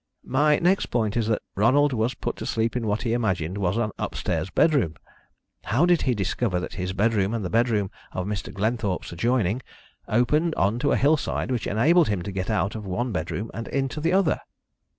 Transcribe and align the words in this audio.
"My 0.25 0.57
next 0.57 0.87
point 0.87 1.15
is 1.15 1.27
that 1.27 1.43
Ronald 1.55 1.93
was 1.93 2.15
put 2.15 2.35
to 2.37 2.45
sleep 2.47 2.75
in 2.75 2.87
what 2.87 3.03
he 3.03 3.13
imagined 3.13 3.59
was 3.59 3.77
an 3.77 3.91
upstairs 3.99 4.49
bedroom. 4.49 4.95
How 5.65 5.85
did 5.85 6.01
he 6.01 6.15
discover 6.15 6.59
that 6.59 6.73
his 6.73 6.91
bedroom, 6.91 7.35
and 7.35 7.45
the 7.45 7.51
bedroom 7.51 7.91
of 8.11 8.25
Mr. 8.25 8.51
Glenthorpe's 8.51 9.11
adjoining, 9.11 9.61
opened 10.07 10.55
on 10.55 10.79
to 10.79 10.91
a 10.91 10.97
hillside 10.97 11.51
which 11.51 11.67
enabled 11.67 12.07
him 12.07 12.23
to 12.23 12.31
get 12.31 12.49
out 12.49 12.73
of 12.73 12.83
one 12.83 13.11
bedroom 13.11 13.51
and 13.53 13.67
into 13.67 14.01
the 14.01 14.11
other?" 14.11 14.41